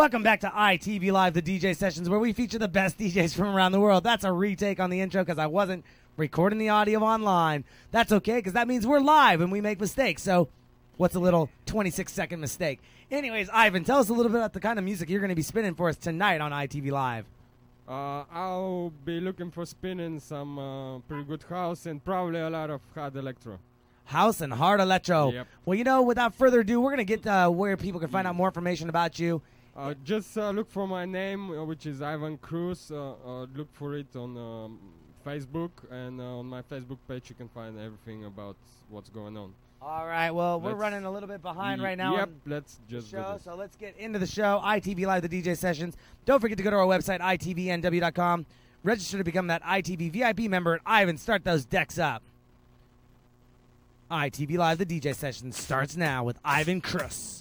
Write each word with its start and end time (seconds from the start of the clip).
Welcome 0.00 0.22
back 0.22 0.40
to 0.40 0.48
ITV 0.48 1.12
Live, 1.12 1.34
the 1.34 1.42
DJ 1.42 1.76
sessions, 1.76 2.08
where 2.08 2.18
we 2.18 2.32
feature 2.32 2.58
the 2.58 2.68
best 2.68 2.96
DJs 2.96 3.36
from 3.36 3.48
around 3.54 3.72
the 3.72 3.80
world. 3.80 4.02
That's 4.02 4.24
a 4.24 4.32
retake 4.32 4.80
on 4.80 4.88
the 4.88 4.98
intro 4.98 5.22
because 5.22 5.38
I 5.38 5.46
wasn't 5.46 5.84
recording 6.16 6.58
the 6.58 6.70
audio 6.70 7.00
online. 7.00 7.64
That's 7.90 8.10
okay 8.10 8.36
because 8.36 8.54
that 8.54 8.66
means 8.66 8.86
we're 8.86 9.00
live 9.00 9.42
and 9.42 9.52
we 9.52 9.60
make 9.60 9.78
mistakes. 9.78 10.22
So, 10.22 10.48
what's 10.96 11.16
a 11.16 11.20
little 11.20 11.50
26 11.66 12.10
second 12.10 12.40
mistake? 12.40 12.80
Anyways, 13.10 13.50
Ivan, 13.52 13.84
tell 13.84 13.98
us 13.98 14.08
a 14.08 14.14
little 14.14 14.32
bit 14.32 14.38
about 14.38 14.54
the 14.54 14.60
kind 14.60 14.78
of 14.78 14.86
music 14.86 15.10
you're 15.10 15.20
going 15.20 15.28
to 15.28 15.34
be 15.34 15.42
spinning 15.42 15.74
for 15.74 15.90
us 15.90 15.96
tonight 15.96 16.40
on 16.40 16.50
ITV 16.50 16.90
Live. 16.90 17.26
Uh, 17.86 18.24
I'll 18.32 18.94
be 19.04 19.20
looking 19.20 19.50
for 19.50 19.66
spinning 19.66 20.18
some 20.18 20.58
uh, 20.58 20.98
pretty 21.00 21.24
good 21.24 21.42
house 21.42 21.84
and 21.84 22.02
probably 22.02 22.40
a 22.40 22.48
lot 22.48 22.70
of 22.70 22.80
hard 22.94 23.16
electro. 23.16 23.58
House 24.06 24.40
and 24.40 24.50
hard 24.50 24.80
electro. 24.80 25.30
Yep. 25.30 25.46
Well, 25.66 25.74
you 25.76 25.84
know, 25.84 26.00
without 26.00 26.34
further 26.34 26.60
ado, 26.60 26.80
we're 26.80 26.96
going 26.96 27.06
to 27.06 27.16
get 27.16 27.26
uh, 27.26 27.50
where 27.50 27.76
people 27.76 28.00
can 28.00 28.08
find 28.08 28.26
out 28.26 28.34
more 28.34 28.48
information 28.48 28.88
about 28.88 29.18
you. 29.18 29.42
Uh, 29.76 29.94
just 30.04 30.36
uh, 30.36 30.50
look 30.50 30.70
for 30.70 30.86
my 30.86 31.04
name, 31.04 31.50
uh, 31.50 31.64
which 31.64 31.86
is 31.86 32.02
Ivan 32.02 32.36
Cruz. 32.38 32.90
Uh, 32.90 33.12
uh, 33.24 33.46
look 33.54 33.68
for 33.72 33.94
it 33.94 34.14
on 34.16 34.36
um, 34.36 34.78
Facebook, 35.24 35.70
and 35.90 36.20
uh, 36.20 36.38
on 36.38 36.46
my 36.46 36.62
Facebook 36.62 36.98
page, 37.08 37.30
you 37.30 37.36
can 37.36 37.48
find 37.48 37.78
everything 37.78 38.24
about 38.24 38.56
what's 38.88 39.08
going 39.08 39.36
on. 39.36 39.52
All 39.82 40.06
right. 40.06 40.30
Well, 40.30 40.60
we're 40.60 40.70
Let's- 40.70 40.80
running 40.80 41.04
a 41.04 41.10
little 41.10 41.28
bit 41.28 41.40
behind 41.40 41.82
right 41.82 41.96
now. 41.96 42.16
Yep, 42.16 42.30
let's 42.46 42.80
just 42.88 43.10
show, 43.10 43.38
so 43.42 43.54
let's 43.54 43.76
get 43.76 43.96
into 43.96 44.18
the 44.18 44.26
show. 44.26 44.60
ITV 44.62 45.06
Live, 45.06 45.22
the 45.22 45.28
DJ 45.42 45.56
sessions. 45.56 45.96
Don't 46.26 46.40
forget 46.40 46.58
to 46.58 46.64
go 46.64 46.70
to 46.70 46.76
our 46.76 46.86
website, 46.86 47.20
itvnw.com. 47.20 48.44
Register 48.82 49.18
to 49.18 49.24
become 49.24 49.46
that 49.46 49.62
ITV 49.62 50.10
VIP 50.12 50.50
member, 50.50 50.72
and 50.74 50.82
Ivan, 50.84 51.16
start 51.16 51.44
those 51.44 51.64
decks 51.64 51.98
up. 51.98 52.22
ITV 54.10 54.58
Live, 54.58 54.78
the 54.78 54.86
DJ 54.86 55.14
session 55.14 55.52
starts 55.52 55.96
now 55.96 56.24
with 56.24 56.38
Ivan 56.44 56.80
Cruz. 56.80 57.40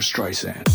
Streisand. 0.00 0.67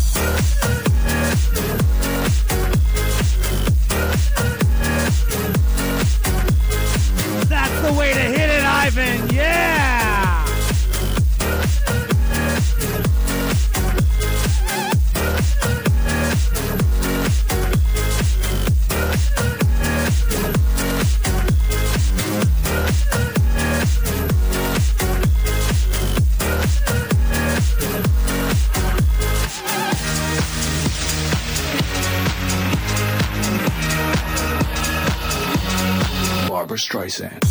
Streisand. 37.04 37.43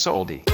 Soldi. 0.00 0.49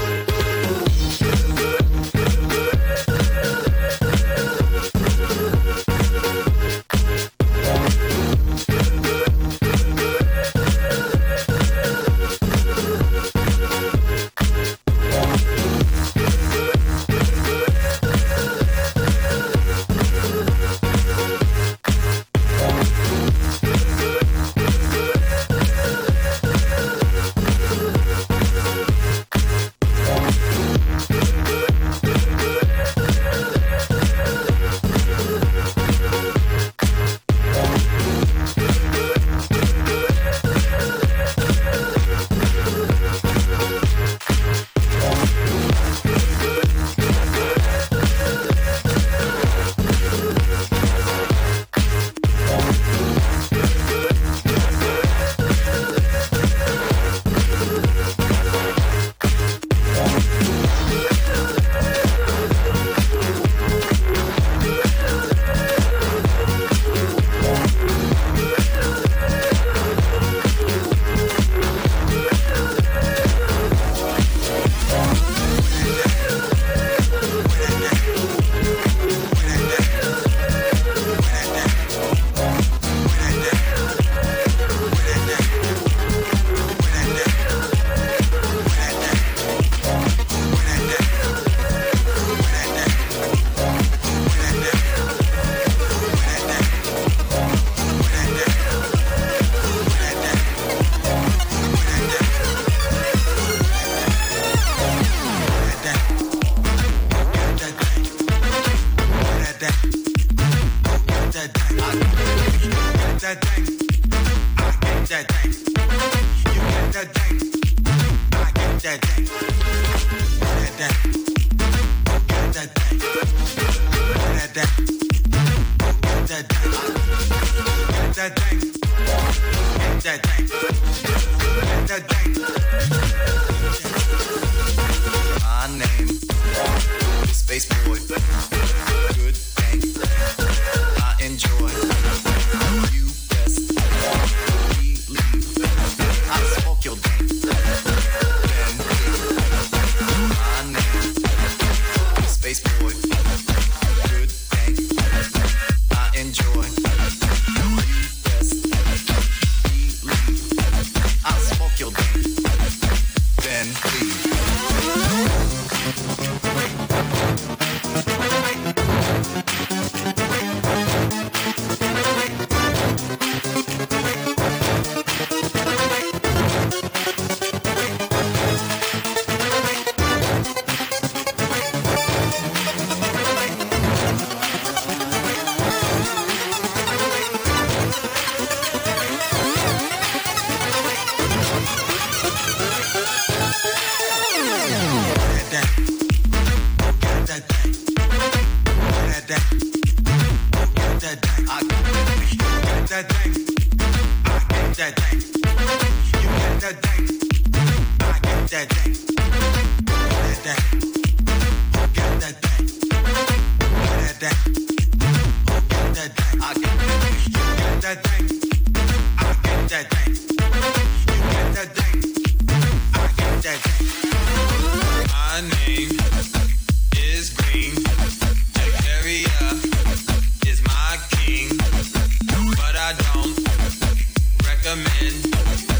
Recommend 234.66 235.75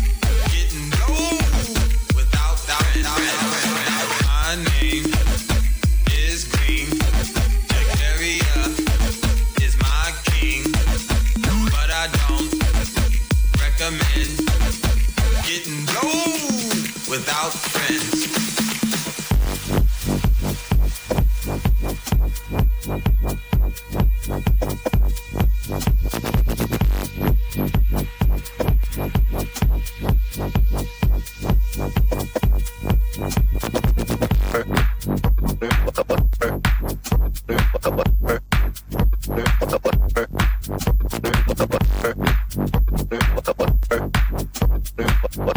Ja. 44.98 45.55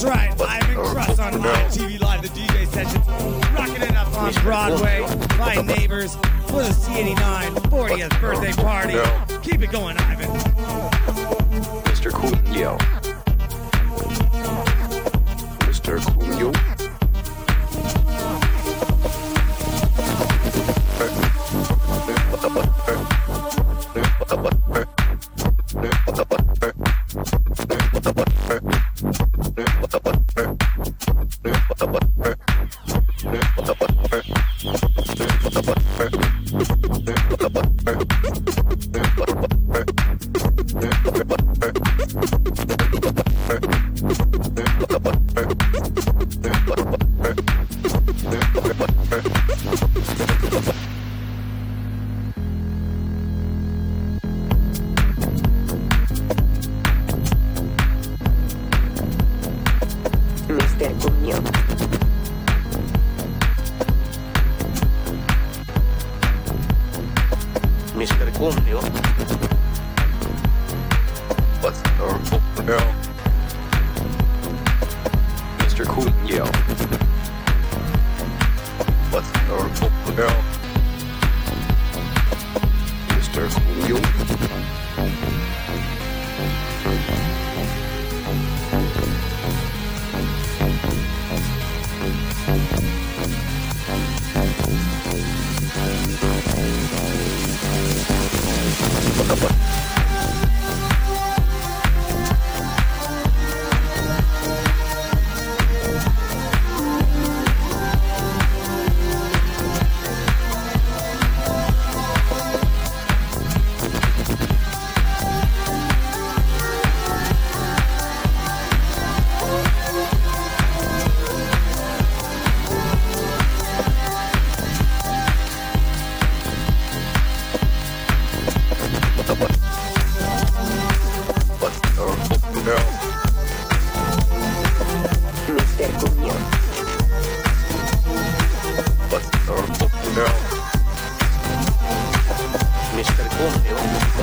That's 0.00 0.16
right. 0.16 0.40
Ivan 0.48 0.76
Cruz 0.76 1.18
on 1.18 1.42
Live 1.42 1.72
TV 1.72 2.00
Live, 2.00 2.22
the 2.22 2.28
DJ 2.28 2.66
sessions. 2.68 3.06
Rocking 3.52 3.82
it 3.82 3.94
up 3.94 4.08
on 4.16 4.32
Broadway. 4.42 5.00
My 5.36 5.60
neighbors 5.60 6.14
for 6.46 6.62
the 6.62 6.70
C89 6.70 7.54
40th 7.68 8.18
birthday 8.18 8.52
party. 8.52 8.94
Keep 9.42 9.62
it 9.62 9.70
going, 9.70 9.98
Ivan. 9.98 10.30
Mr. 11.84 12.10
Cuño. 12.10 12.78
Mr. 15.68 15.98
Cuño. 16.00 16.69
Mr. 44.90 45.02
Cuño. 45.02 45.29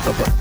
What's 0.08 0.37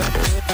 love. 0.00 0.47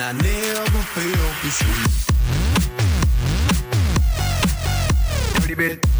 And 0.00 0.02
I 0.02 0.22
never 0.22 0.82
felt 0.94 1.42
this 1.42 1.58
sweet. 1.58 1.92
Dirty 5.42 5.54
bit. 5.54 5.97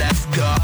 let's 0.00 0.24
go. 0.34 0.59